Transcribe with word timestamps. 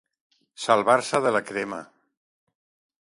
Salvar-se 0.63 1.21
de 1.25 1.33
la 1.37 1.43
crema. 1.51 1.83